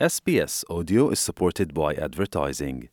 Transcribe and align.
SBS 0.00 0.64
Audio 0.68 1.10
is 1.10 1.20
supported 1.20 1.72
by 1.72 1.94
advertising. 1.94 2.88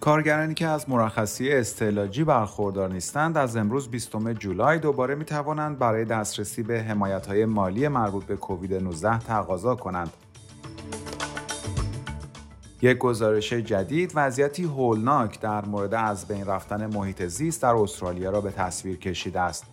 کارگرانی 0.00 0.54
که 0.54 0.66
از 0.66 0.88
مرخصی 0.90 1.52
استعلاجی 1.52 2.24
برخوردار 2.24 2.88
نیستند 2.92 3.36
از 3.38 3.56
امروز 3.56 3.88
20 3.88 4.16
جولای 4.38 4.78
دوباره 4.78 5.14
می 5.14 5.24
توانند 5.24 5.78
برای 5.78 6.04
دسترسی 6.04 6.62
به 6.62 6.82
حمایت 6.82 7.30
مالی 7.30 7.88
مربوط 7.88 8.24
به 8.24 8.36
کووید 8.36 8.74
19 8.74 9.18
تقاضا 9.18 9.74
کنند. 9.74 10.25
یک 12.82 12.98
گزارش 12.98 13.52
جدید 13.52 14.12
وضعیتی 14.14 14.62
هولناک 14.62 15.40
در 15.40 15.64
مورد 15.64 15.94
از 15.94 16.28
بین 16.28 16.46
رفتن 16.46 16.86
محیط 16.86 17.26
زیست 17.26 17.62
در 17.62 17.74
استرالیا 17.74 18.30
را 18.30 18.40
به 18.40 18.50
تصویر 18.50 18.96
کشیده 18.96 19.40
است. 19.40 19.64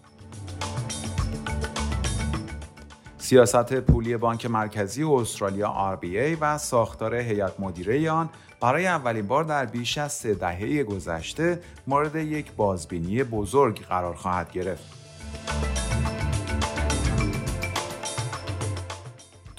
سیاست 3.18 3.74
پولی 3.74 4.18
بانک 4.18 4.46
مرکزی 4.46 5.04
استرالیا 5.04 5.98
RBA 6.02 6.38
و 6.42 6.58
ساختار 6.58 7.16
هیئت 7.16 7.60
مدیره 7.60 8.12
آن 8.12 8.30
برای 8.62 8.88
اولین 8.88 9.28
بار 9.28 9.44
در 9.44 9.66
بیش 9.66 9.98
از 9.98 10.14
سه 10.14 10.34
دهه 10.34 10.84
گذشته 10.84 11.60
مورد 11.88 12.16
یک 12.16 12.52
بازبینی 12.52 13.24
بزرگ 13.24 13.86
قرار 13.86 14.16
خواهد 14.16 14.52
گرفت. 14.52 14.84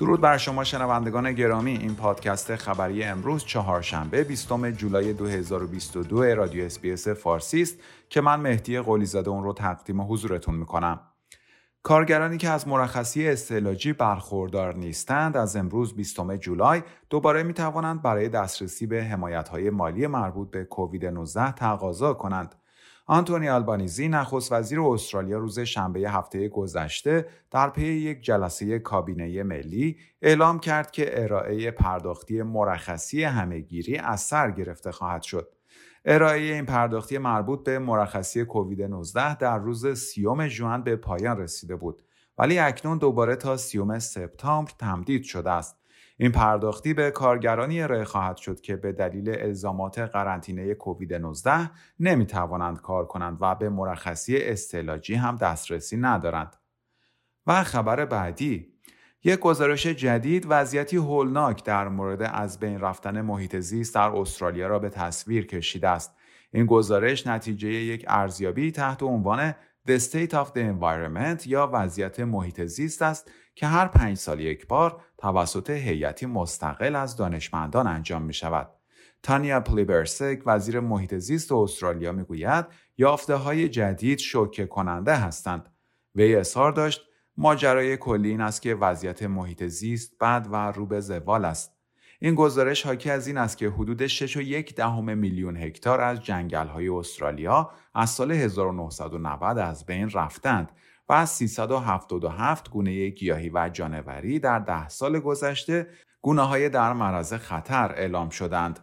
درود 0.04 0.20
بر 0.20 0.38
شما 0.38 0.64
شنوندگان 0.64 1.32
گرامی 1.32 1.70
این 1.70 1.94
پادکست 1.94 2.56
خبری 2.56 3.04
امروز 3.04 3.44
چهارشنبه 3.44 4.24
20 4.24 4.52
جولای 4.70 5.12
2022 5.12 6.22
رادیو 6.22 6.64
SBS 6.64 7.08
فارسی 7.08 7.62
است 7.62 7.76
که 8.08 8.20
من 8.20 8.40
مهدی 8.40 8.80
قلیزاده 8.80 9.30
اون 9.30 9.44
رو 9.44 9.52
تقدیم 9.52 10.00
حضورتون 10.00 10.54
می‌کنم. 10.54 11.00
کارگرانی 11.82 12.36
که 12.36 12.48
از 12.48 12.68
مرخصی 12.68 13.28
استعلاجی 13.28 13.92
برخوردار 13.92 14.74
نیستند 14.74 15.36
از 15.36 15.56
امروز 15.56 15.94
20 15.94 16.36
جولای 16.36 16.82
دوباره 17.10 17.42
می 17.42 17.54
توانند 17.54 18.02
برای 18.02 18.28
دسترسی 18.28 18.86
به 18.86 19.04
حمایت 19.04 19.54
مالی 19.54 20.06
مربوط 20.06 20.50
به 20.50 20.64
کووید 20.64 21.06
19 21.06 21.52
تقاضا 21.52 22.14
کنند. 22.14 22.54
آنتونی 23.06 23.48
آلبانیزی 23.48 24.08
نخست 24.08 24.52
وزیر 24.52 24.80
استرالیا 24.80 25.38
روز 25.38 25.60
شنبه 25.60 26.00
هفته 26.00 26.48
گذشته 26.48 27.26
در 27.50 27.70
پی 27.70 27.86
یک 27.86 28.20
جلسه 28.20 28.78
کابینه 28.78 29.42
ملی 29.42 29.96
اعلام 30.22 30.58
کرد 30.58 30.90
که 30.90 31.22
ارائه 31.22 31.70
پرداختی 31.70 32.42
مرخصی 32.42 33.24
همهگیری 33.24 33.96
از 33.96 34.20
سر 34.20 34.50
گرفته 34.50 34.92
خواهد 34.92 35.22
شد. 35.22 35.48
ارائه 36.04 36.40
این 36.40 36.66
پرداختی 36.66 37.18
مربوط 37.18 37.64
به 37.64 37.78
مرخصی 37.78 38.44
کووید 38.44 38.82
19 38.82 39.36
در 39.36 39.58
روز 39.58 39.98
سیوم 39.98 40.48
ژوئن 40.48 40.82
به 40.82 40.96
پایان 40.96 41.38
رسیده 41.38 41.76
بود 41.76 42.02
ولی 42.38 42.58
اکنون 42.58 42.98
دوباره 42.98 43.36
تا 43.36 43.56
سیوم 43.56 43.98
سپتامبر 43.98 44.72
تمدید 44.78 45.22
شده 45.22 45.50
است. 45.50 45.83
این 46.16 46.32
پرداختی 46.32 46.94
به 46.94 47.10
کارگرانی 47.10 47.82
ارائه 47.82 48.04
خواهد 48.04 48.36
شد 48.36 48.60
که 48.60 48.76
به 48.76 48.92
دلیل 48.92 49.30
الزامات 49.30 49.98
قرنطینه 49.98 50.74
کووید 50.74 51.14
19 51.14 51.70
نمی 52.00 52.26
توانند 52.26 52.80
کار 52.80 53.06
کنند 53.06 53.38
و 53.40 53.54
به 53.54 53.68
مرخصی 53.68 54.36
استعلاجی 54.36 55.14
هم 55.14 55.36
دسترسی 55.36 55.96
ندارند. 55.96 56.56
و 57.46 57.64
خبر 57.64 58.04
بعدی 58.04 58.74
یک 59.24 59.38
گزارش 59.38 59.86
جدید 59.86 60.46
وضعیتی 60.48 60.96
هولناک 60.96 61.64
در 61.64 61.88
مورد 61.88 62.22
از 62.22 62.58
بین 62.58 62.80
رفتن 62.80 63.20
محیط 63.20 63.56
زیست 63.56 63.94
در 63.94 64.10
استرالیا 64.10 64.66
را 64.66 64.78
به 64.78 64.88
تصویر 64.88 65.46
کشیده 65.46 65.88
است. 65.88 66.16
این 66.52 66.66
گزارش 66.66 67.26
نتیجه 67.26 67.68
یک 67.68 68.04
ارزیابی 68.08 68.72
تحت 68.72 69.02
عنوان 69.02 69.54
The 69.88 69.98
State 69.98 70.32
of 70.32 70.52
the 70.54 70.62
Environment 70.62 71.46
یا 71.46 71.70
وضعیت 71.72 72.20
محیط 72.20 72.64
زیست 72.64 73.02
است 73.02 73.30
که 73.54 73.66
هر 73.66 73.88
پنج 73.88 74.16
سال 74.16 74.40
یک 74.40 74.66
بار 74.66 75.00
توسط 75.18 75.70
هیئتی 75.70 76.26
مستقل 76.26 76.96
از 76.96 77.16
دانشمندان 77.16 77.86
انجام 77.86 78.22
می 78.22 78.34
شود. 78.34 78.70
تانیا 79.22 79.60
پلیبرسک 79.60 80.42
وزیر 80.46 80.80
محیط 80.80 81.14
زیست 81.14 81.52
استرالیا 81.52 82.12
می‌گوید 82.12 82.66
یافته 82.96 83.34
های 83.34 83.68
جدید 83.68 84.18
شوکه 84.18 84.66
کننده 84.66 85.16
هستند. 85.16 85.72
وی 86.14 86.36
اظهار 86.36 86.72
داشت 86.72 87.00
ماجرای 87.36 87.96
کلی 87.96 88.28
این 88.28 88.40
است 88.40 88.62
که 88.62 88.74
وضعیت 88.74 89.22
محیط 89.22 89.64
زیست 89.64 90.18
بد 90.20 90.48
و 90.50 90.56
رو 90.72 90.86
به 90.86 91.00
زوال 91.00 91.44
است. 91.44 91.73
این 92.20 92.34
گزارش 92.34 92.86
حاکی 92.86 93.10
از 93.10 93.26
این 93.26 93.38
است 93.38 93.58
که 93.58 93.68
حدود 93.68 94.06
6 94.06 94.36
و 94.36 94.40
یک 94.40 94.74
دهم 94.74 95.18
میلیون 95.18 95.56
هکتار 95.56 96.00
از 96.00 96.24
جنگل 96.24 96.66
های 96.66 96.88
استرالیا 96.88 97.70
از 97.94 98.10
سال 98.10 98.32
1990 98.32 99.58
از 99.58 99.86
بین 99.86 100.10
رفتند 100.10 100.72
و 101.08 101.12
از 101.12 101.30
377 101.30 102.70
گونه 102.70 103.08
گیاهی 103.08 103.50
و 103.54 103.70
جانوری 103.72 104.38
در 104.38 104.58
ده 104.58 104.88
سال 104.88 105.20
گذشته 105.20 105.88
گونه 106.20 106.42
های 106.42 106.68
در 106.68 106.92
معرض 106.92 107.32
خطر 107.32 107.92
اعلام 107.92 108.28
شدند. 108.28 108.80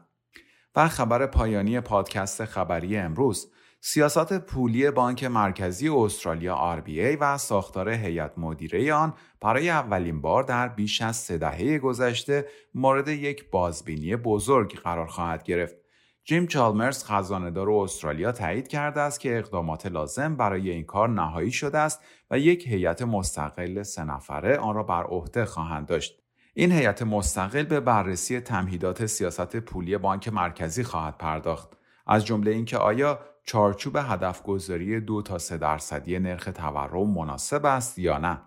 و 0.76 0.88
خبر 0.88 1.26
پایانی 1.26 1.80
پادکست 1.80 2.46
خبری 2.46 2.98
امروز 2.98 3.52
سیاست 3.84 4.40
پولی 4.40 4.92
بانک 4.92 5.24
مرکزی 5.24 5.90
استرالیا 5.90 6.82
RBA 6.86 7.18
و 7.20 7.38
ساختار 7.38 7.90
هیئت 7.90 8.32
مدیره 8.38 8.94
آن 8.94 9.14
برای 9.42 9.70
اولین 9.70 10.22
بار 10.22 10.44
در 10.44 10.68
بیش 10.68 11.02
از 11.02 11.16
سه 11.16 11.38
دهه 11.38 11.80
گذشته 11.80 12.46
مورد 12.76 13.08
یک 13.08 13.50
بازبینی 13.50 14.16
بزرگ 14.16 14.80
قرار 14.80 15.08
خواهد 15.08 15.44
گرفت. 15.44 15.76
جیم 16.24 16.48
چالمرز 16.48 17.04
خزاندار 17.04 17.72
استرالیا 17.72 18.32
تایید 18.32 18.68
کرده 18.68 19.02
است 19.02 19.20
که 19.20 19.38
اقدامات 19.38 19.86
لازم 19.86 20.36
برای 20.36 20.70
این 20.70 20.84
کار 20.84 21.10
نهایی 21.10 21.52
شده 21.52 21.78
است 21.78 22.02
و 22.32 22.40
یک 22.40 22.68
هیئت 22.68 23.02
مستقل 23.02 23.84
سه 23.84 24.04
نفره 24.04 24.58
آن 24.58 24.76
را 24.76 24.84
بر 24.84 25.04
عهده 25.04 25.46
خواهند 25.46 25.88
داشت. 25.88 26.22
این 26.54 26.72
هیئت 26.72 27.02
مستقل 27.02 27.64
به 27.64 27.80
بررسی 27.80 28.40
تمهیدات 28.40 29.06
سیاست 29.06 29.56
پولی 29.56 29.98
بانک 29.98 30.28
مرکزی 30.28 30.84
خواهد 30.84 31.18
پرداخت. 31.18 31.78
از 32.08 32.26
جمله 32.26 32.52
اینکه 32.52 32.78
آیا 32.78 33.20
چارچوب 33.44 33.96
هدف 33.96 34.44
گذاری 34.44 35.00
دو 35.00 35.22
تا 35.22 35.38
سه 35.38 35.58
درصدی 35.58 36.20
نرخ 36.20 36.50
تورم 36.56 37.10
مناسب 37.10 37.66
است 37.66 38.00
یا 38.00 38.18
نه 38.18 38.42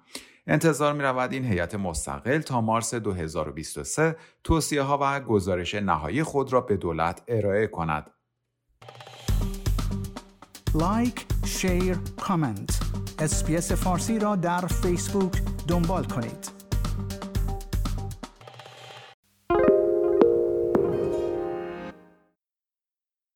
انتظار 0.47 0.93
می 0.93 1.03
رود 1.03 1.33
این 1.33 1.45
هیئت 1.45 1.75
مستقل 1.75 2.41
تا 2.41 2.61
مارس 2.61 2.95
2023 2.95 4.17
توصیه 4.45 4.83
ها 4.83 4.99
و 5.01 5.21
گزارش 5.21 5.75
نهایی 5.75 6.23
خود 6.23 6.53
را 6.53 6.61
به 6.61 6.77
دولت 6.77 7.23
ارائه 7.29 7.67
کند. 7.67 8.11
لایک، 10.75 11.27
شیر، 11.45 11.97
کامنت. 12.21 12.81
اسپیس 13.19 13.73
فارسی 13.73 14.19
را 14.19 14.37
در 14.37 14.67
فیسبوک 14.67 15.43
دنبال 15.69 16.05
کنید. 16.05 16.54